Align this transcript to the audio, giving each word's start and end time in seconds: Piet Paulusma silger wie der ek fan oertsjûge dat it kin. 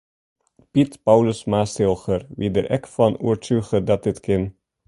Piet 0.73 1.03
Paulusma 1.03 1.59
silger 1.73 2.21
wie 2.37 2.51
der 2.55 2.67
ek 2.77 2.85
fan 2.93 3.13
oertsjûge 3.27 3.79
dat 3.87 4.07
it 4.11 4.19
kin. 4.25 4.43